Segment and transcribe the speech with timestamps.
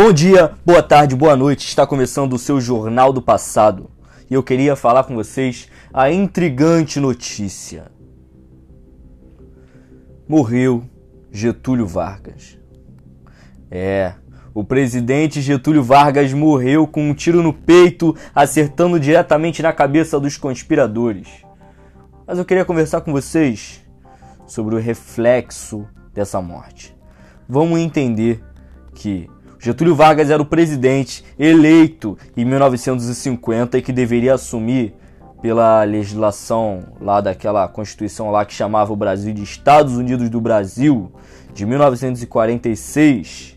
[0.00, 1.66] Bom dia, boa tarde, boa noite.
[1.66, 3.90] Está começando o seu Jornal do Passado.
[4.30, 7.90] E eu queria falar com vocês a intrigante notícia.
[10.28, 10.84] Morreu
[11.32, 12.56] Getúlio Vargas.
[13.68, 14.14] É,
[14.54, 20.36] o presidente Getúlio Vargas morreu com um tiro no peito, acertando diretamente na cabeça dos
[20.36, 21.44] conspiradores.
[22.24, 23.84] Mas eu queria conversar com vocês
[24.46, 26.96] sobre o reflexo dessa morte.
[27.48, 28.40] Vamos entender
[28.94, 29.28] que
[29.60, 34.94] Getúlio Vargas era o presidente eleito em 1950 e que deveria assumir
[35.42, 41.12] pela legislação lá daquela constituição lá que chamava o Brasil de Estados Unidos do Brasil
[41.52, 43.56] de 1946.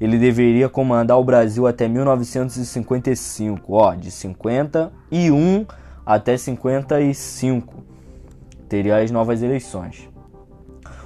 [0.00, 5.66] Ele deveria comandar o Brasil até 1955, ó, de 51
[6.06, 7.84] até 55.
[8.68, 10.08] Teria as novas eleições.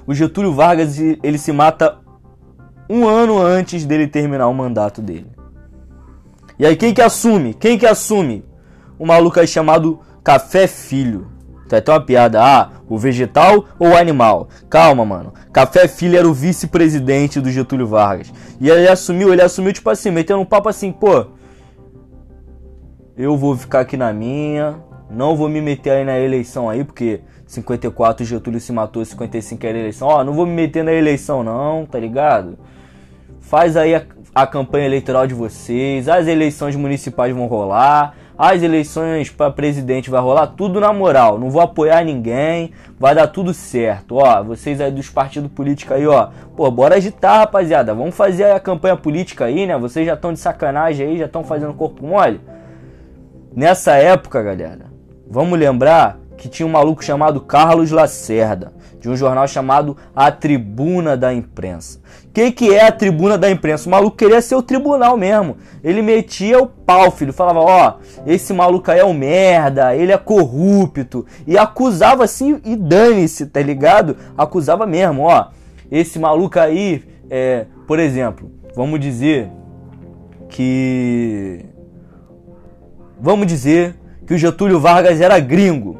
[0.06, 2.03] O Getúlio Vargas ele se mata
[2.88, 5.26] um ano antes dele terminar o mandato dele.
[6.58, 7.54] E aí quem que assume?
[7.54, 8.44] Quem que assume?
[8.98, 11.26] Um maluco aí chamado Café Filho.
[11.68, 12.42] Tem até uma piada.
[12.42, 14.48] Ah, o vegetal ou o animal?
[14.68, 15.32] Calma, mano.
[15.52, 18.32] Café Filho era o vice-presidente do Getúlio Vargas.
[18.60, 21.26] E ele assumiu, ele assumiu tipo assim, metendo um papo assim, pô.
[23.16, 24.76] Eu vou ficar aqui na minha.
[25.14, 29.78] Não vou me meter aí na eleição aí, porque 54 Getúlio se matou, 55 era
[29.78, 30.08] eleição.
[30.08, 32.58] Ó, não vou me meter na eleição não, tá ligado?
[33.40, 34.02] Faz aí a,
[34.34, 40.20] a campanha eleitoral de vocês, as eleições municipais vão rolar, as eleições para presidente vai
[40.20, 41.38] rolar, tudo na moral.
[41.38, 44.16] Não vou apoiar ninguém, vai dar tudo certo.
[44.16, 46.30] Ó, vocês aí dos partidos políticos aí, ó.
[46.56, 47.94] Pô, bora agitar, rapaziada.
[47.94, 49.78] Vamos fazer a campanha política aí, né?
[49.78, 52.40] Vocês já estão de sacanagem aí, já estão fazendo corpo mole.
[53.54, 54.93] Nessa época, galera,
[55.28, 61.16] vamos lembrar que tinha um maluco chamado Carlos Lacerda, de um jornal chamado A Tribuna
[61.16, 62.00] da Imprensa.
[62.26, 63.88] O que, é a Tribuna da Imprensa?
[63.88, 65.56] O maluco queria ser o tribunal mesmo.
[65.82, 67.32] Ele metia o pau, filho.
[67.32, 67.94] Falava, ó,
[68.26, 71.24] esse maluco aí é um merda, ele é corrupto.
[71.46, 74.16] E acusava assim, e dane-se, tá ligado?
[74.36, 75.46] Acusava mesmo, ó.
[75.90, 79.48] Esse maluco aí, é, por exemplo, vamos dizer
[80.48, 81.64] que.
[83.20, 83.96] Vamos dizer
[84.26, 85.98] que o Getúlio Vargas era gringo.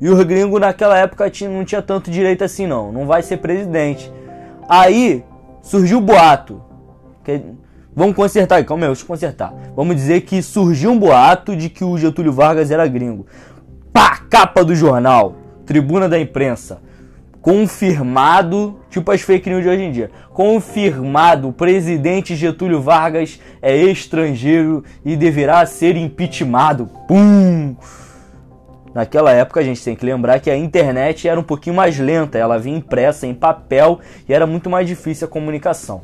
[0.00, 2.92] E o gringo naquela época não tinha tanto direito assim, não.
[2.92, 4.12] Não vai ser presidente.
[4.68, 5.24] Aí
[5.62, 6.62] surgiu o boato.
[7.24, 7.42] Que,
[7.94, 9.54] vamos consertar calma aí, deixa eu consertar.
[9.74, 13.26] Vamos dizer que surgiu um boato de que o Getúlio Vargas era gringo.
[13.92, 15.34] Pá, capa do jornal,
[15.64, 16.80] tribuna da imprensa.
[17.46, 20.10] Confirmado, tipo as fake news de hoje em dia.
[20.32, 26.90] Confirmado, o presidente Getúlio Vargas é estrangeiro e deverá ser impeachmentado.
[27.06, 27.76] Pum!
[28.92, 32.36] Naquela época a gente tem que lembrar que a internet era um pouquinho mais lenta,
[32.36, 36.02] ela vinha impressa em papel e era muito mais difícil a comunicação.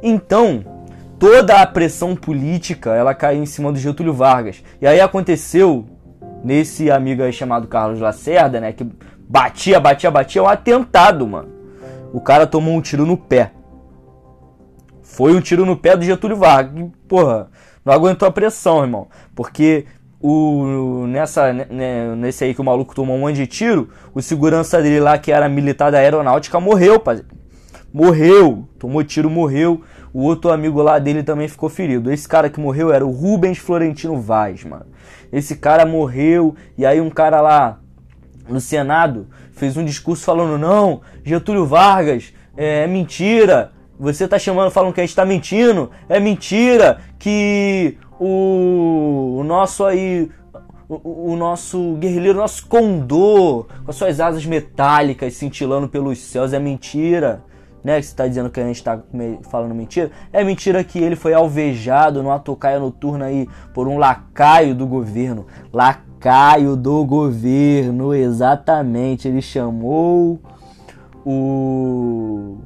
[0.00, 0.64] Então,
[1.18, 4.62] toda a pressão política ela caiu em cima do Getúlio Vargas.
[4.80, 5.84] E aí aconteceu
[6.44, 8.86] nesse amigo aí chamado Carlos Lacerda, né, que
[9.30, 11.48] batia, batia, batia, é um atentado, mano.
[12.12, 13.52] O cara tomou um tiro no pé.
[15.02, 16.90] Foi um tiro no pé do Getúlio Vargas.
[17.06, 17.48] porra,
[17.84, 19.06] não aguentou a pressão, irmão.
[19.32, 19.86] Porque
[20.20, 24.82] o, nessa, né, nesse aí que o maluco tomou um monte de tiro, o segurança
[24.82, 27.22] dele lá, que era militar da aeronáutica, morreu, pai.
[27.92, 29.82] Morreu, tomou tiro, morreu.
[30.12, 32.10] O outro amigo lá dele também ficou ferido.
[32.10, 34.86] Esse cara que morreu era o Rubens Florentino Vaz, mano.
[35.32, 37.78] Esse cara morreu, e aí um cara lá
[38.52, 43.72] no Senado fez um discurso falando: não, Getúlio Vargas é, é mentira.
[43.98, 45.90] Você tá chamando, falando que a gente tá mentindo.
[46.08, 50.30] É mentira que o, o nosso aí
[50.88, 56.58] o, o, nosso guerrilheiro, nosso condor, com as suas asas metálicas cintilando pelos céus, é
[56.58, 57.44] mentira.
[57.82, 59.02] Né, que você está dizendo que a gente está
[59.50, 64.74] falando mentira, é mentira que ele foi alvejado numa tocaia noturna aí por um lacaio
[64.74, 65.46] do governo.
[65.72, 66.09] Lacaio
[66.76, 69.26] do governo, exatamente.
[69.26, 70.40] Ele chamou
[71.24, 72.58] o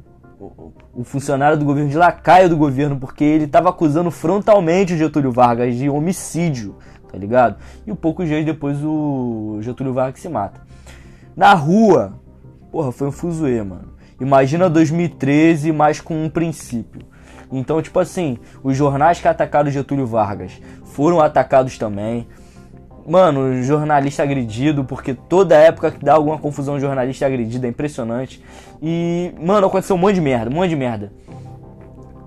[0.95, 5.31] o funcionário do governo de lacaio do governo, porque ele estava acusando frontalmente o Getúlio
[5.31, 6.75] Vargas de homicídio,
[7.11, 7.57] tá ligado?
[7.85, 10.61] E um poucos dias depois o Getúlio Vargas se mata.
[11.35, 12.13] Na rua,
[12.71, 13.93] porra, foi um fuzuê, mano.
[14.21, 17.01] Imagina 2013, mas com um princípio.
[17.51, 20.53] Então, tipo assim, os jornais que atacaram Getúlio Vargas
[20.85, 22.25] foram atacados também
[23.07, 28.43] mano, jornalista agredido, porque toda época que dá alguma confusão, jornalista agredido, é impressionante.
[28.81, 31.11] E, mano, aconteceu um monte de merda, um monte de merda.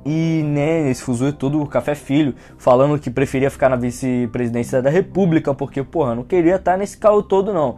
[0.06, 4.88] E, né, esse fuzuê todo, o Café Filho, falando que preferia ficar na vice-presidência da
[4.88, 7.76] República, porque, porra, não queria estar nesse carro todo, não.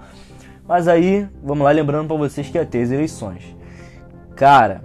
[0.68, 3.42] Mas aí, vamos lá, lembrando para vocês que ia ter as eleições.
[4.36, 4.82] Cara,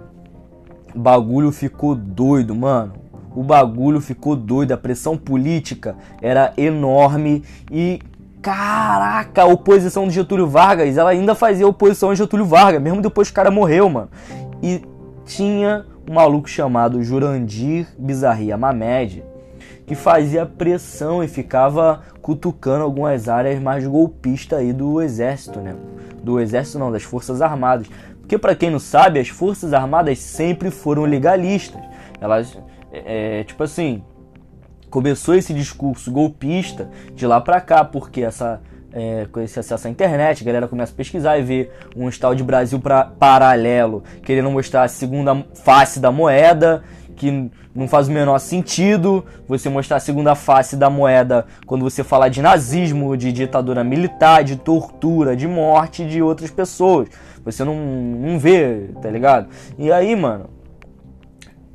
[0.94, 2.94] bagulho ficou doido, mano.
[3.36, 8.00] O bagulho ficou doido, a pressão política era enorme e
[8.40, 13.28] caraca, a oposição do Getúlio Vargas, ela ainda fazia oposição ao Getúlio Vargas, mesmo depois
[13.28, 14.08] que o cara morreu, mano.
[14.62, 14.80] E
[15.26, 19.22] tinha um maluco chamado Jurandir Bizarria Mamed,
[19.86, 25.74] que fazia pressão e ficava cutucando algumas áreas mais golpistas aí do exército, né?
[26.22, 27.86] Do exército não, das Forças Armadas.
[28.20, 31.80] Porque para quem não sabe, as Forças Armadas sempre foram legalistas.
[32.20, 32.58] Elas,
[33.04, 34.02] é, é, tipo assim,
[34.88, 38.60] começou esse discurso golpista de lá para cá, porque essa
[38.92, 42.34] é, com esse acesso à internet, a galera começa a pesquisar e ver um tal
[42.34, 46.82] de Brasil pra, paralelo, querendo mostrar a segunda face da moeda,
[47.14, 52.02] que não faz o menor sentido você mostrar a segunda face da moeda quando você
[52.02, 57.08] falar de nazismo, de ditadura militar, de tortura, de morte de outras pessoas.
[57.44, 59.48] Você não, não vê, tá ligado?
[59.78, 60.55] E aí, mano,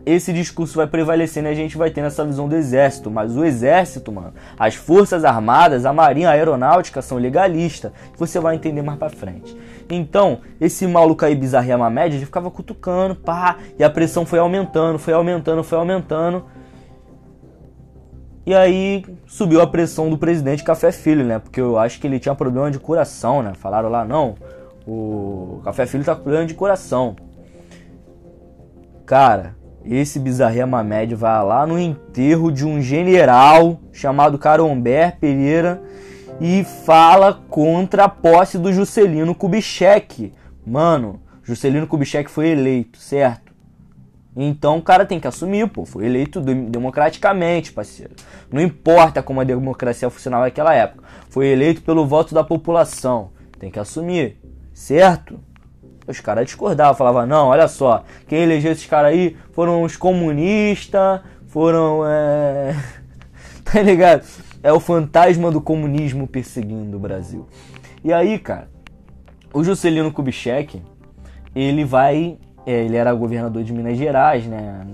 [0.06, 3.12] esse discurso vai prevalecendo e a gente vai tendo essa visão do exército.
[3.12, 7.92] Mas o exército, mano, as forças armadas, a marinha, a aeronáutica são legalistas.
[8.18, 9.56] Você vai entender mais pra frente.
[9.89, 14.98] Então, esse maluco aí, Bizarria Mamed, ele ficava cutucando, pá, e a pressão foi aumentando,
[14.98, 16.45] foi aumentando, foi aumentando.
[18.45, 21.39] E aí subiu a pressão do presidente Café Filho, né?
[21.39, 23.54] Porque eu acho que ele tinha problema de coração, né?
[23.54, 24.36] Falaram lá, não,
[24.88, 27.15] o Café Filho tá com problema de coração.
[29.06, 29.56] Cara,
[29.86, 35.81] esse Bizarria Mamed vai lá no enterro de um general chamado Caromber Pereira
[36.39, 40.33] e fala contra a posse do Juscelino Kubitschek.
[40.66, 43.51] Mano, Juscelino Kubitschek foi eleito, certo?
[44.36, 48.13] Então o cara tem que assumir, pô, foi eleito democraticamente, parceiro.
[48.51, 51.04] Não importa como a democracia funcionava naquela época.
[51.30, 53.31] Foi eleito pelo voto da população.
[53.60, 54.38] Tem que assumir,
[54.74, 55.39] certo?
[56.12, 61.22] Os caras discordavam, falavam, não, olha só, quem elegeu esses caras aí foram os comunistas,
[61.48, 62.02] foram.
[62.06, 62.75] É...
[63.63, 64.25] tá ligado?
[64.62, 67.48] É o fantasma do comunismo perseguindo o Brasil.
[68.04, 68.68] E aí, cara,
[69.54, 70.81] o Juscelino Kubitschek,
[71.56, 72.38] ele vai.
[72.66, 74.86] É, ele era governador de Minas Gerais, né?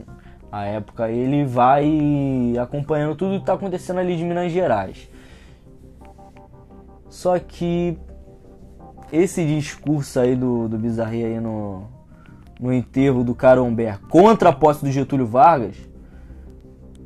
[0.51, 5.09] A época, ele vai acompanhando tudo que tá acontecendo ali de Minas Gerais.
[7.09, 7.97] Só que
[9.11, 11.83] esse discurso aí do, do Bizarri aí no,
[12.59, 15.75] no enterro do Caromber contra a posse do Getúlio Vargas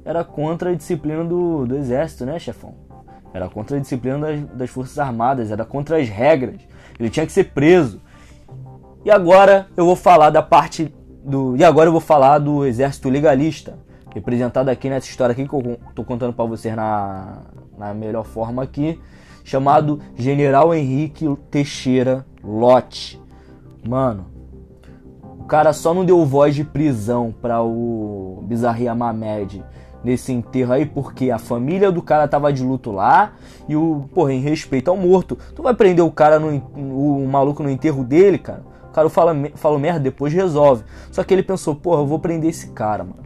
[0.03, 2.73] era contra a disciplina do, do exército, né, chefão?
[3.33, 6.61] Era contra a disciplina das, das Forças Armadas, era contra as regras.
[6.99, 8.01] Ele tinha que ser preso.
[9.05, 10.93] E agora eu vou falar da parte
[11.23, 11.55] do.
[11.55, 13.77] E agora eu vou falar do exército legalista,
[14.13, 17.43] representado aqui nessa história aqui que eu tô contando para vocês na,
[17.77, 18.99] na melhor forma aqui
[19.51, 23.21] chamado General Henrique Teixeira Lote.
[23.85, 24.27] Mano,
[25.37, 29.61] o cara só não deu voz de prisão para o Bizarria Mamed
[30.05, 33.33] nesse enterro aí porque a família do cara tava de luto lá
[33.67, 35.37] e o, porra, em respeito ao morto.
[35.53, 38.63] Tu vai prender o cara no o, maluco no enterro dele, cara?
[38.89, 40.85] O cara fala, fala merda, depois resolve.
[41.11, 43.23] Só que ele pensou, porra, eu vou prender esse cara, mano.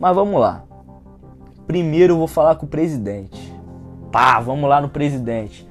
[0.00, 0.64] Mas vamos lá.
[1.66, 3.47] Primeiro eu vou falar com o presidente.
[4.10, 5.68] Pá, vamos lá no presidente.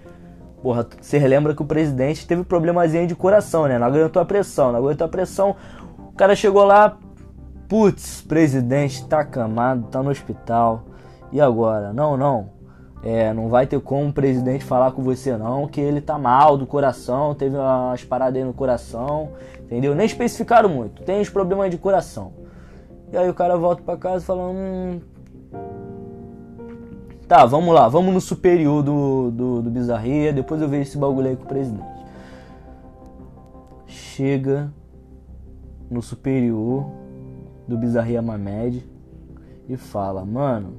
[0.62, 3.78] Porra, você lembra que o presidente teve problemazinho de coração, né?
[3.78, 5.56] Não aguentou a pressão, não aguentou a pressão.
[5.98, 6.98] O cara chegou lá,
[7.67, 10.84] putz, presidente tá acamado, tá no hospital.
[11.32, 11.94] E agora?
[11.94, 12.58] Não, não.
[13.03, 16.58] É, não vai ter como o presidente falar com você não, que ele tá mal
[16.58, 19.29] do coração, teve umas paradas aí no coração,
[19.62, 19.94] entendeu?
[19.94, 22.34] Nem especificaram muito, tem os problemas de coração.
[23.12, 25.00] E aí o cara volta para casa falando, hum,
[27.27, 31.27] Tá, vamos lá, vamos no superior do, do, do Bizarria, depois eu vejo esse bagulho
[31.27, 31.86] aí com o presidente.
[33.86, 34.72] Chega
[35.91, 36.89] no superior
[37.67, 38.88] do Bizarria Mamed
[39.67, 40.75] e fala, mano,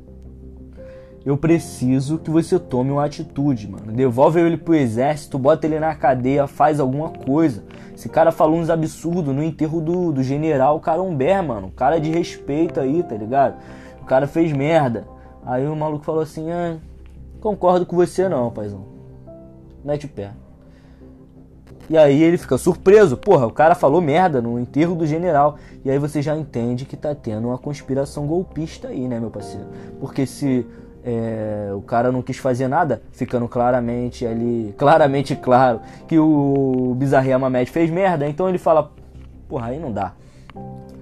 [1.23, 3.93] eu preciso que você tome uma atitude, mano.
[3.93, 7.63] Devolve ele pro exército, bota ele na cadeia, faz alguma coisa.
[7.95, 11.71] Esse cara falou uns absurdos no enterro do, do general Carombé, mano.
[11.77, 13.57] Cara de respeito aí, tá ligado?
[14.01, 15.18] O cara fez merda.
[15.45, 16.77] Aí o maluco falou assim: ah,
[17.41, 18.85] concordo com você não, paizão.
[19.85, 20.33] Mete o pé.
[21.91, 25.57] E aí ele fica surpreso, porra, o cara falou merda no enterro do general.
[25.83, 29.67] E aí você já entende que tá tendo uma conspiração golpista aí, né, meu parceiro?
[29.99, 30.67] Porque se
[31.03, 37.39] é, o cara não quis fazer nada, ficando claramente ali, claramente claro que o Bizarria
[37.39, 38.93] Mamed fez merda, então ele fala,
[39.49, 40.13] porra, aí não dá.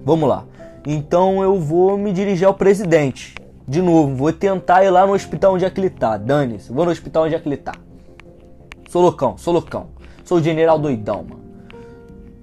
[0.05, 0.45] Vamos lá.
[0.85, 3.35] Então eu vou me dirigir ao presidente.
[3.67, 6.15] De novo, vou tentar ir lá no hospital onde é que ele tá.
[6.15, 7.73] Dane-se, vou no hospital onde é que ele tá.
[8.87, 9.87] Sou loucão, sou loucão.
[10.23, 11.41] Sou o general doidão, mano.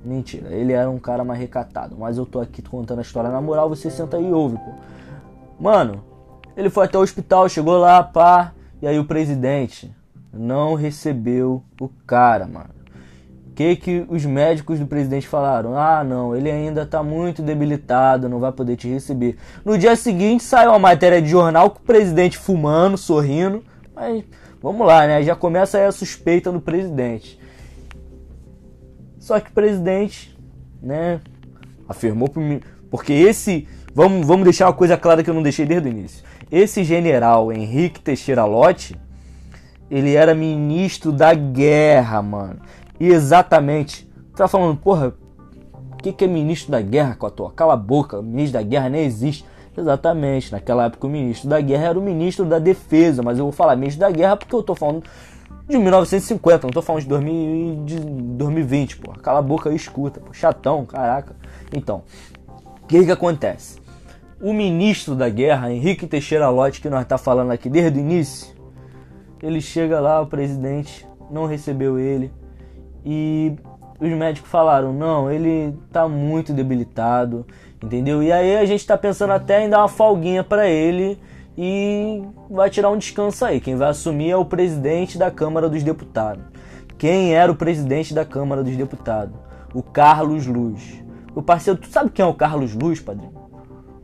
[0.04, 1.96] Mentira, ele era um cara mais recatado.
[1.98, 4.72] Mas eu tô aqui contando a história na moral, você senta aí e ouve, pô.
[5.58, 6.04] Mano,
[6.54, 8.52] ele foi até o hospital, chegou lá, pá.
[8.82, 9.90] E aí o presidente
[10.30, 12.68] não recebeu o cara, mano.
[13.54, 15.78] Que, que os médicos do presidente falaram?
[15.78, 19.36] Ah, não, ele ainda tá muito debilitado, não vai poder te receber.
[19.64, 23.62] No dia seguinte saiu uma matéria de jornal com o presidente fumando, sorrindo.
[23.94, 24.24] Mas
[24.60, 25.22] vamos lá, né?
[25.22, 27.38] Já começa aí a suspeita do presidente.
[29.20, 30.36] Só que o presidente,
[30.82, 31.20] né,
[31.88, 32.28] afirmou
[32.90, 36.24] porque esse, vamos, vamos deixar uma coisa clara que eu não deixei desde o início.
[36.50, 38.94] Esse general Henrique Teixeira Lott,
[39.90, 42.60] ele era ministro da guerra, mano.
[42.98, 45.14] E exatamente, tá falando, porra,
[45.92, 47.50] o que, que é ministro da guerra, Cotô?
[47.50, 49.44] Cala a boca, ministro da guerra nem existe.
[49.76, 53.52] Exatamente, naquela época o ministro da guerra era o ministro da defesa, mas eu vou
[53.52, 55.02] falar ministro da guerra porque eu tô falando
[55.68, 59.12] de 1950, não tô falando de, 2000, de 2020, pô.
[59.14, 60.22] Cala a boca e escuta.
[60.30, 61.34] Chatão, caraca.
[61.72, 62.04] Então,
[62.82, 63.80] o que que acontece?
[64.40, 68.54] O ministro da guerra, Henrique Teixeira Lott, que nós tá falando aqui desde o início,
[69.42, 72.30] ele chega lá, o presidente não recebeu ele
[73.04, 73.54] e
[74.00, 77.46] os médicos falaram: "Não, ele tá muito debilitado",
[77.82, 78.22] entendeu?
[78.22, 81.18] E aí a gente tá pensando até em dar uma folguinha para ele
[81.56, 83.60] e vai tirar um descanso aí.
[83.60, 86.44] Quem vai assumir é o presidente da Câmara dos Deputados.
[86.98, 89.36] Quem era o presidente da Câmara dos Deputados?
[89.72, 91.02] O Carlos Luz.
[91.34, 93.34] O parceiro, tu sabe quem é o Carlos Luz, padrinho?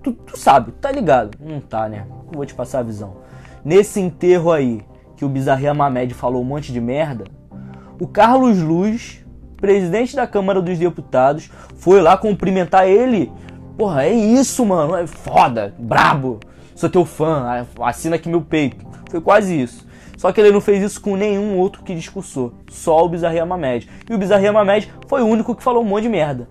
[0.02, 1.38] Tu, tu sabe, tá ligado?
[1.40, 2.06] Não tá, né?
[2.32, 3.18] Vou te passar a visão.
[3.64, 4.82] Nesse enterro aí,
[5.16, 7.24] que o Bizarria Mamed falou um monte de merda,
[8.00, 9.24] o Carlos Luz,
[9.56, 13.30] presidente da Câmara dos Deputados, foi lá cumprimentar ele.
[13.76, 14.96] Porra, é isso, mano.
[14.96, 16.40] É foda, brabo
[16.80, 18.84] sou teu fã, assina aqui meu peito.
[19.10, 19.86] Foi quase isso.
[20.16, 23.88] Só que ele não fez isso com nenhum outro que discursou, só o Bizarria Mamed.
[24.08, 26.48] E o Bizarria Mamed foi o único que falou um monte de merda.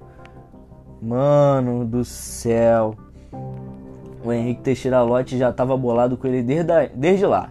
[1.01, 2.96] Mano do céu.
[4.24, 7.50] O Henrique Teixeira Lote já tava bolado com ele desde, a, desde lá.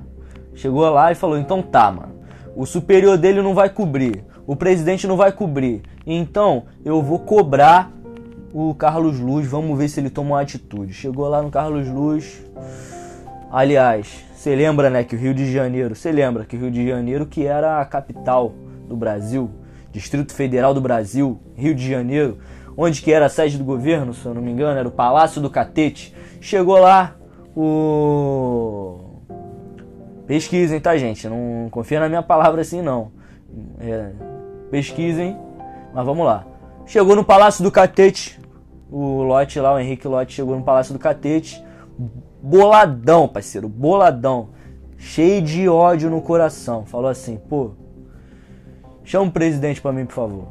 [0.54, 2.17] Chegou lá e falou: então tá, mano.
[2.58, 4.24] O superior dele não vai cobrir.
[4.44, 5.80] O presidente não vai cobrir.
[6.04, 7.92] Então eu vou cobrar
[8.52, 10.92] o Carlos Luz, vamos ver se ele toma uma atitude.
[10.92, 12.44] Chegou lá no Carlos Luz.
[13.52, 16.88] Aliás, você lembra, né, que o Rio de Janeiro, você lembra que o Rio de
[16.88, 18.52] Janeiro que era a capital
[18.88, 19.48] do Brasil,
[19.92, 22.38] Distrito Federal do Brasil, Rio de Janeiro,
[22.76, 25.40] onde que era a sede do governo, se eu não me engano, era o Palácio
[25.40, 26.12] do Catete.
[26.40, 27.14] Chegou lá
[27.54, 29.07] o
[30.28, 31.26] Pesquisem, tá, gente?
[31.26, 33.10] Não confia na minha palavra assim, não.
[33.80, 34.10] É,
[34.70, 35.34] pesquisem,
[35.94, 36.44] mas vamos lá.
[36.84, 38.38] Chegou no Palácio do Catete.
[38.90, 41.64] O Lote lá, o Henrique Lote, chegou no Palácio do Catete.
[42.42, 44.50] Boladão, parceiro, boladão.
[44.98, 46.84] Cheio de ódio no coração.
[46.84, 47.70] Falou assim, pô,
[49.04, 50.48] chama o presidente pra mim, por favor.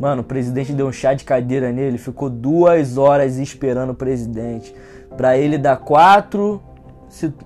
[0.00, 4.74] Mano, o presidente deu um chá de cadeira nele, ficou duas horas esperando o presidente.
[5.16, 6.60] Pra ele dar quatro,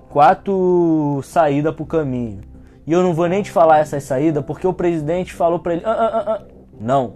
[0.09, 2.41] quatro saídas pro caminho.
[2.85, 5.83] E eu não vou nem te falar essas saídas, porque o presidente falou pra ele:
[5.85, 6.41] ah, ah, ah, ah.
[6.79, 7.15] não,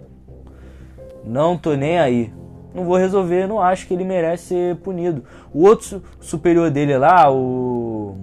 [1.24, 2.32] não tô nem aí.
[2.74, 5.24] Não vou resolver, não acho que ele merece ser punido.
[5.52, 8.16] O outro superior dele lá, o.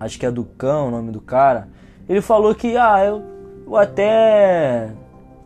[0.00, 1.68] Acho que é Ducão o nome do cara.
[2.08, 3.22] Ele falou que, ah, eu,
[3.66, 4.90] eu até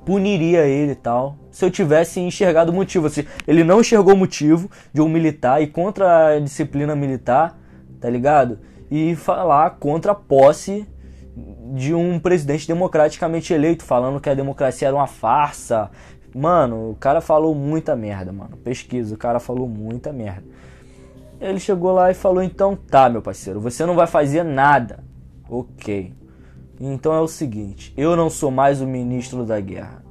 [0.05, 1.37] puniria ele e tal.
[1.51, 3.07] Se eu tivesse enxergado o motivo.
[3.07, 7.59] Assim, ele não enxergou o motivo de um militar e contra a disciplina militar,
[8.03, 8.59] tá ligado?
[8.91, 10.87] E falar contra a posse
[11.75, 15.91] de um presidente democraticamente eleito, falando que a democracia era uma farsa,
[16.35, 18.57] Mano, o cara falou muita merda, mano.
[18.57, 20.45] Pesquisa, o cara falou muita merda.
[21.41, 25.05] Ele chegou lá e falou: então tá, meu parceiro, você não vai fazer nada.
[25.49, 26.15] Ok.
[26.81, 30.03] Então é o seguinte: eu não sou mais o ministro da guerra.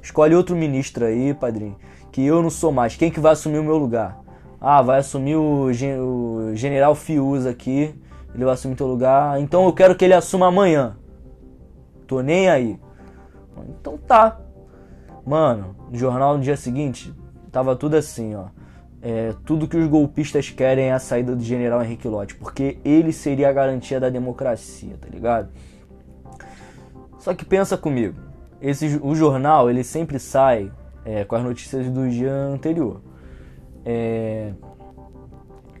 [0.00, 1.76] Escolhe outro ministro aí, padrinho.
[2.12, 2.94] Que eu não sou mais.
[2.94, 4.20] Quem que vai assumir o meu lugar?
[4.60, 7.94] Ah, vai assumir o, gen o general Fius aqui.
[8.34, 9.40] Ele vai assumir teu lugar.
[9.40, 10.96] Então eu quero que ele assuma amanhã.
[12.06, 12.78] Tô nem aí.
[13.68, 14.38] Então tá.
[15.24, 17.12] Mano, no jornal no dia seguinte,
[17.50, 18.46] tava tudo assim, ó.
[19.02, 23.12] É, tudo que os golpistas querem é a saída do general Henrique Lott, porque ele
[23.12, 25.50] seria a garantia da democracia, tá ligado?
[27.18, 28.16] Só que pensa comigo,
[28.60, 30.72] esse, o jornal ele sempre sai
[31.04, 33.00] é, com as notícias do dia anterior.
[33.88, 34.52] É,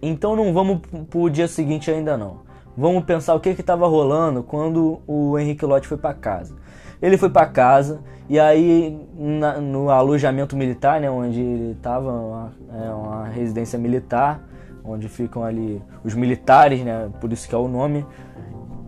[0.00, 0.78] então não vamos
[1.10, 2.46] pro dia seguinte ainda não.
[2.76, 6.54] Vamos pensar o que que rolando quando o Henrique Lott foi para casa.
[7.02, 12.52] Ele foi para casa e aí na, no alojamento militar, né, onde ele estava, uma,
[12.72, 14.40] é, uma residência militar,
[14.84, 18.06] onde ficam ali os militares, né, por isso que é o nome.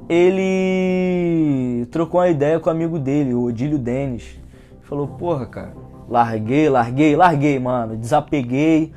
[0.09, 4.39] Ele trocou uma ideia com o amigo dele, o Odílio Denis.
[4.83, 5.73] Falou, porra, cara,
[6.09, 8.93] larguei, larguei, larguei, mano, desapeguei.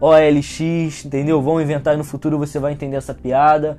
[0.00, 1.40] OLX, entendeu?
[1.40, 3.78] Vão inventar e no futuro você vai entender essa piada.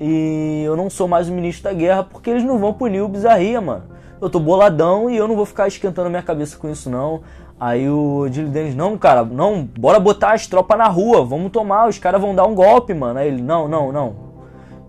[0.00, 3.08] E eu não sou mais o ministro da guerra porque eles não vão punir o
[3.08, 3.84] bizarria, mano.
[4.20, 7.22] Eu tô boladão e eu não vou ficar esquentando minha cabeça com isso, não.
[7.58, 11.88] Aí o Dilly Dennis, não, cara, não, bora botar as tropas na rua, vamos tomar,
[11.88, 13.18] os caras vão dar um golpe, mano.
[13.18, 14.14] Aí ele, não, não, não.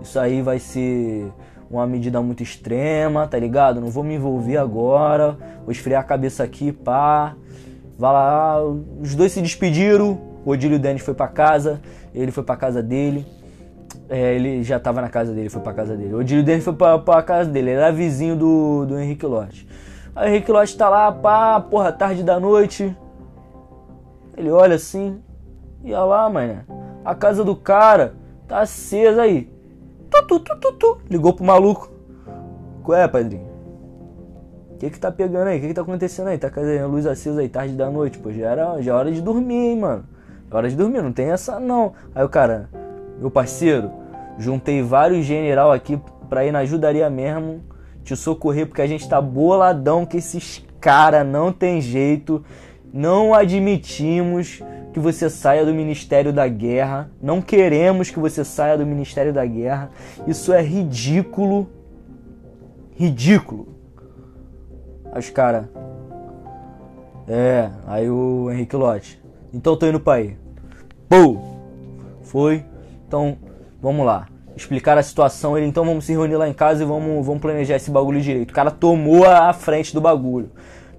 [0.01, 1.31] Isso aí vai ser
[1.69, 3.81] uma medida muito extrema, tá ligado?
[3.81, 7.35] Não vou me envolver agora, vou esfriar a cabeça aqui, pá.
[7.97, 8.63] Vai lá,
[9.01, 11.81] os dois se despediram, o Odílio Dennis foi para casa,
[12.13, 13.25] ele foi para casa dele.
[14.09, 16.13] É, ele já tava na casa dele, foi pra casa dele.
[16.13, 19.67] O Odílio Dennis foi pra, pra casa dele, ele era vizinho do, do Henrique Lote.
[20.15, 22.95] Aí o Henrique Lote tá lá, pá, porra, tarde da noite.
[24.37, 25.19] Ele olha assim,
[25.83, 26.61] e olha lá, mano.
[27.03, 28.13] A casa do cara
[28.47, 29.49] tá acesa aí.
[30.09, 30.97] Tu, tu, tu, tu.
[31.09, 31.91] Ligou pro maluco.
[32.83, 33.47] Qual é, padrinho?
[34.71, 35.57] O que que tá pegando aí?
[35.57, 36.37] O que que tá acontecendo aí?
[36.37, 38.19] Tá com a luz acesa aí, tarde da noite.
[38.19, 40.05] Pô, já era, já é hora de dormir, hein, mano.
[40.49, 41.93] É hora de dormir, não tem essa não.
[42.13, 42.69] Aí o cara,
[43.19, 43.91] meu parceiro,
[44.37, 45.99] juntei vários general aqui
[46.29, 47.61] pra ir na ajudaria mesmo
[48.03, 52.43] te socorrer, porque a gente tá boladão que esses cara não tem jeito.
[52.93, 54.61] Não admitimos
[54.97, 57.11] que você saia do Ministério da Guerra.
[57.21, 59.91] Não queremos que você saia do Ministério da Guerra.
[60.25, 61.69] Isso é ridículo.
[62.95, 63.67] Ridículo.
[65.15, 65.69] Os cara.
[67.27, 69.21] É, aí o Henrique Lote.
[69.53, 70.35] Então tô indo pra aí.
[71.07, 71.37] Pô!
[72.23, 72.65] Foi.
[73.07, 73.37] Então,
[73.79, 75.55] vamos lá explicar a situação.
[75.55, 78.49] Ele, então vamos se reunir lá em casa e vamos, vamos planejar esse bagulho direito.
[78.49, 80.49] O cara tomou a frente do bagulho.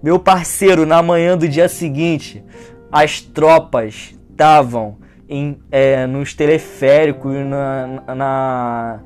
[0.01, 2.45] Meu parceiro, na manhã do dia seguinte,
[2.91, 4.97] as tropas estavam
[5.71, 9.01] é, nos teleféricos, na, na,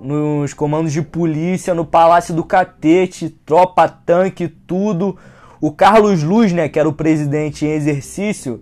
[0.00, 5.16] nos comandos de polícia, no Palácio do Catete, tropa, tanque, tudo.
[5.60, 8.60] O Carlos Luz, né, que era o presidente em exercício,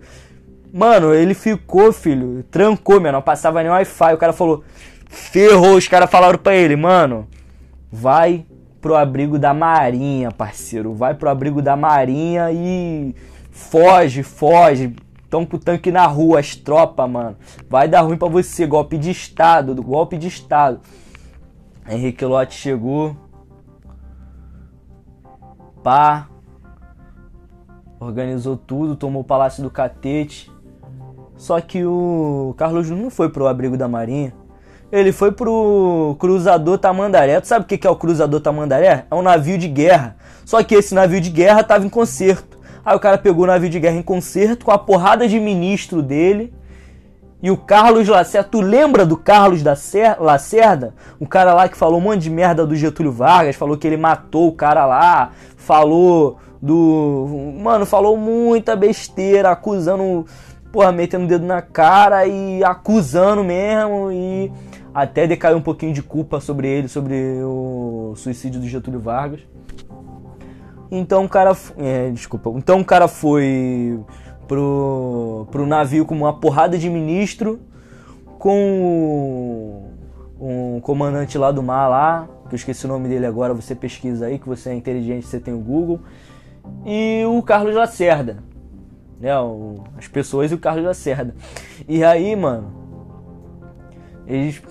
[0.73, 4.13] mano, ele ficou, filho, trancou, meu, não passava nem Wi-Fi.
[4.13, 4.63] O cara falou:
[5.07, 7.27] Ferrou, os caras falaram pra ele, mano,
[7.91, 8.45] vai
[8.81, 10.93] pro abrigo da marinha, parceiro.
[10.93, 13.15] Vai pro abrigo da marinha e
[13.53, 14.95] foge, foge.
[15.29, 17.37] Tão com o tanque na rua, as tropas, mano.
[17.69, 20.81] Vai dar ruim pra você, golpe de estado, golpe de estado.
[21.89, 23.15] Henrique Lote chegou.
[25.81, 26.27] Pá.
[27.99, 30.51] Organizou tudo, tomou o Palácio do Catete.
[31.37, 34.33] Só que o Carlos não foi pro abrigo da marinha
[34.93, 37.41] ele foi pro cruzador Tamandaré.
[37.41, 39.07] Tu sabe o que é o cruzador Tamandaré?
[39.09, 40.15] É um navio de guerra.
[40.45, 42.52] Só que esse navio de guerra tava em conserto.
[42.85, 46.01] Aí o cara pegou o navio de guerra em conserto com a porrada de ministro
[46.01, 46.53] dele.
[47.41, 49.61] E o Carlos Lacerda, tu lembra do Carlos
[50.19, 50.93] Lacerda?
[51.19, 53.97] O cara lá que falou um monte de merda do Getúlio Vargas, falou que ele
[53.97, 57.53] matou o cara lá, falou do.
[57.59, 60.25] Mano, falou muita besteira, acusando,
[60.71, 64.09] porra, metendo o dedo na cara e acusando mesmo.
[64.09, 64.49] E
[64.93, 69.41] até decaiu um pouquinho de culpa sobre ele, sobre o suicídio do Getúlio Vargas.
[70.95, 73.99] Então o cara, é, desculpa, então o cara foi
[74.47, 77.59] pro, pro navio com uma porrada de ministro,
[78.37, 79.89] com
[80.39, 84.27] um comandante lá do mar lá, que eu esqueci o nome dele agora, você pesquisa
[84.27, 85.99] aí, que você é inteligente, você tem o Google,
[86.85, 88.43] e o Carlos Lacerda,
[89.19, 91.33] né, o, as pessoas e o Carlos Lacerda.
[91.87, 92.71] E aí, mano,
[94.27, 94.61] eles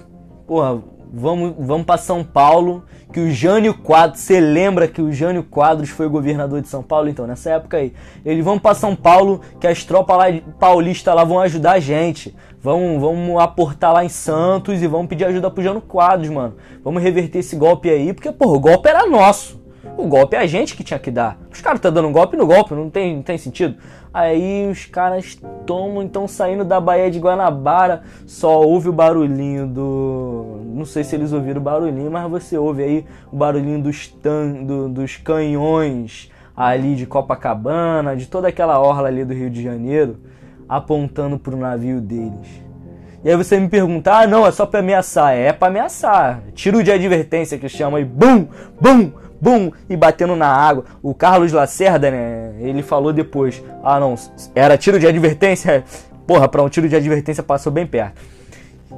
[0.46, 0.80] porra,
[1.12, 5.90] vamos, vamos para São Paulo, que o Jânio Quadros, você lembra que o Jânio Quadros
[5.90, 7.08] foi governador de São Paulo?
[7.08, 7.92] Então, nessa época aí,
[8.24, 10.24] eles vão para São Paulo, que as tropas lá
[10.58, 12.34] paulistas lá vão ajudar a gente.
[12.60, 16.54] Vamos, vamos aportar lá em Santos e vamos pedir ajuda pro Jânio Quadros, mano.
[16.82, 19.60] Vamos reverter esse golpe aí, porque, porra, o golpe era nosso.
[19.96, 21.38] O golpe é a gente que tinha que dar.
[21.52, 23.76] Os caras tá dando um golpe no golpe, não tem, não tem sentido.
[24.12, 30.60] Aí os caras tomam, então saindo da Baía de Guanabara, só ouve o barulhinho do.
[30.66, 34.64] Não sei se eles ouviram o barulhinho, mas você ouve aí o barulhinho dos, tan...
[34.64, 40.18] do, dos canhões ali de Copacabana, de toda aquela orla ali do Rio de Janeiro,
[40.68, 42.62] apontando pro navio deles.
[43.24, 45.32] E aí você me pergunta, ah não, é só pra ameaçar.
[45.32, 46.42] É pra ameaçar.
[46.54, 48.48] Tiro de advertência que chama aí, bum,
[48.80, 49.12] bum,
[49.42, 50.84] bum, e batendo na água.
[51.02, 54.14] O Carlos Lacerda, né, ele falou depois, ah não,
[54.54, 55.82] era tiro de advertência?
[56.24, 58.22] Porra, pra um tiro de advertência passou bem perto.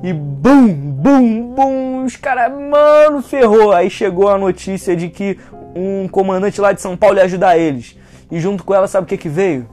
[0.03, 3.73] E bum, bum, bum, os caras, mano, ferrou.
[3.73, 5.39] Aí chegou a notícia de que
[5.75, 7.97] um comandante lá de São Paulo ia ajudar eles.
[8.31, 9.67] E junto com ela, sabe o que que veio?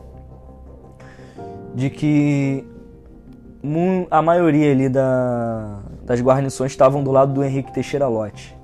[1.75, 2.65] De que
[4.09, 8.55] a maioria ali da, das guarnições estavam do lado do Henrique Teixeira Lott.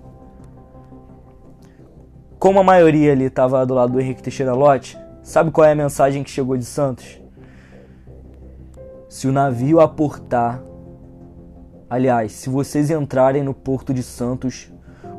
[2.47, 5.75] Como a maioria ali estava do lado do Henrique Teixeira Lott, sabe qual é a
[5.75, 7.19] mensagem que chegou de Santos?
[9.09, 10.61] Se o navio aportar,
[11.89, 14.71] aliás, se vocês entrarem no porto de Santos,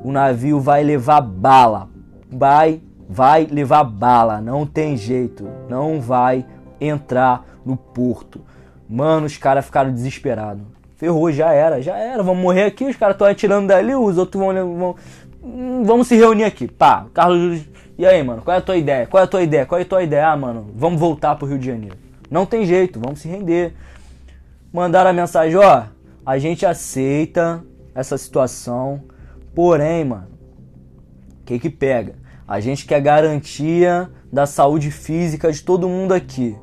[0.03, 1.91] o navio vai levar bala.
[2.31, 6.47] Vai, vai levar bala, não tem jeito, não vai
[6.81, 8.41] entrar no porto.
[8.89, 10.63] Mano, os caras ficaram desesperados.
[10.97, 12.23] Ferrou, já era, já era.
[12.23, 14.97] Vamos morrer aqui, os caras estão atirando dali, os outros vão, vão.
[15.43, 16.69] Hum, vamos se reunir aqui.
[16.69, 17.63] Pá, Carlos.
[17.97, 19.07] E aí, mano, qual é a tua ideia?
[19.07, 19.67] Qual é a tua ideia?
[19.67, 20.29] Qual é a tua ideia?
[20.29, 21.97] Ah, mano, vamos voltar pro Rio de Janeiro.
[22.31, 23.75] Não tem jeito, vamos se render.
[24.73, 25.85] Mandaram a mensagem, ó,
[26.25, 29.03] a gente aceita essa situação,
[29.55, 30.29] porém, mano,
[31.41, 32.15] o que que pega?
[32.47, 36.55] A gente quer garantia da saúde física de todo mundo aqui.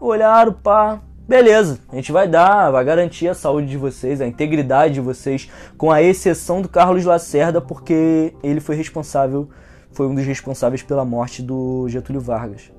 [0.00, 4.94] Olharam, pá, beleza, a gente vai dar, vai garantir a saúde de vocês, a integridade
[4.94, 9.48] de vocês, com a exceção do Carlos Lacerda, porque ele foi responsável,
[9.92, 12.70] foi um dos responsáveis pela morte do Getúlio Vargas.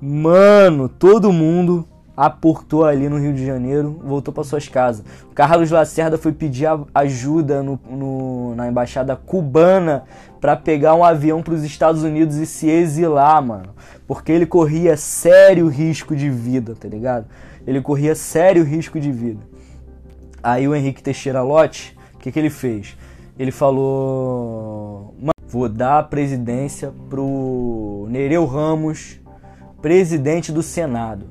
[0.00, 5.04] Mano, todo mundo aportou ali no Rio de Janeiro, voltou para suas casas.
[5.30, 10.04] O Carlos Lacerda foi pedir ajuda no, no, na embaixada cubana
[10.40, 13.74] para pegar um avião para os Estados Unidos e se exilar, mano,
[14.06, 17.26] porque ele corria sério risco de vida, tá ligado?
[17.66, 19.40] Ele corria sério risco de vida.
[20.42, 22.96] Aí o Henrique Teixeira Lote, o que, que ele fez?
[23.38, 25.14] Ele falou:
[25.48, 29.20] vou dar a presidência pro Nereu Ramos,
[29.80, 31.26] presidente do Senado.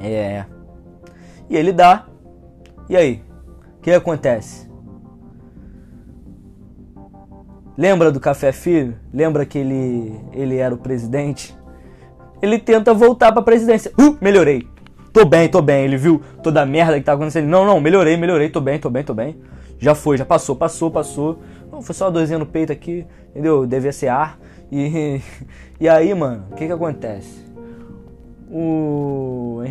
[0.00, 0.44] É.
[1.48, 2.06] E ele dá.
[2.88, 3.22] E aí?
[3.78, 4.68] O que acontece?
[7.76, 8.96] Lembra do Café Filho?
[9.12, 11.56] Lembra que ele, ele era o presidente?
[12.42, 13.92] Ele tenta voltar pra presidência.
[13.98, 14.66] Uh, melhorei.
[15.12, 15.84] Tô bem, tô bem.
[15.84, 17.46] Ele viu toda a merda que tá acontecendo.
[17.46, 18.48] Não, não, melhorei, melhorei.
[18.48, 19.36] Tô bem, tô bem, tô bem.
[19.78, 21.38] Já foi, já passou, passou, passou.
[21.70, 23.66] Não, foi só uma dorzinha no peito aqui, entendeu?
[23.66, 24.38] Devia ser ar.
[24.70, 25.20] E,
[25.80, 27.47] e aí, mano, o que que acontece?
[28.50, 29.62] O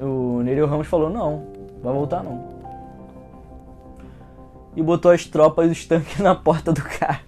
[0.00, 1.44] o Nereu Ramos falou: não,
[1.82, 2.54] vai voltar não.
[4.76, 7.20] E botou as tropas, os tanques na porta do cara.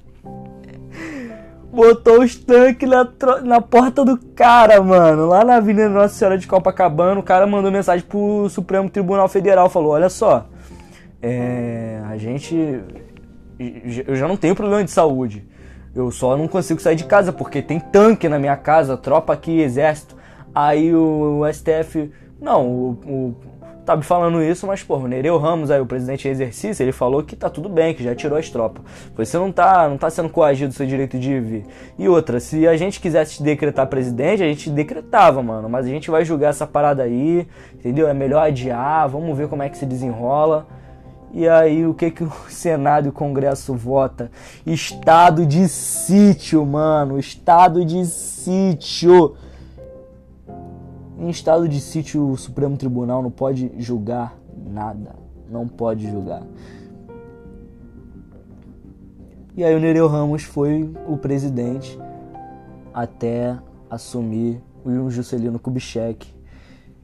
[1.71, 3.07] botou os tanques na,
[3.45, 5.27] na porta do cara, mano.
[5.27, 9.69] Lá na Avenida Nossa Senhora de Copacabana, o cara mandou mensagem pro Supremo Tribunal Federal.
[9.69, 10.47] Falou: olha só,
[11.23, 12.83] é, a gente.
[14.07, 15.47] Eu já não tenho problema de saúde.
[15.95, 19.61] Eu só não consigo sair de casa porque tem tanque na minha casa, tropa aqui,
[19.61, 20.16] exército.
[20.57, 23.37] Aí o, o STF, não, o, o
[23.85, 27.23] tá falando isso, mas pô, o Nereu Ramos, aí o presidente em exercício, ele falou
[27.23, 28.83] que tá tudo bem, que já tirou as tropas.
[29.15, 31.67] Você não tá, não tá sendo coagido do seu direito de vir.
[31.99, 36.11] E outra, se a gente quisesse decretar presidente, a gente decretava, mano, mas a gente
[36.11, 38.09] vai julgar essa parada aí, entendeu?
[38.09, 40.67] É melhor adiar, vamos ver como é que se desenrola.
[41.35, 44.31] E aí, o que que o Senado e o Congresso vota?
[44.65, 49.37] Estado de sítio, mano, estado de sítio.
[51.19, 55.15] Em estado de sítio, o Supremo Tribunal não pode julgar nada.
[55.51, 56.43] Não pode julgar.
[59.57, 61.99] E aí o Nereu Ramos foi o presidente
[62.93, 66.29] até assumir o Juscelino Kubitschek.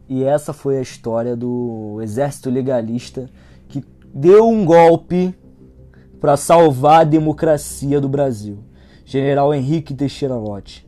[0.06, 3.30] E essa foi a história do exército legalista
[3.68, 5.34] que deu um golpe
[6.20, 8.58] para salvar a democracia do Brasil.
[9.06, 10.86] General Henrique Teixeira Lott.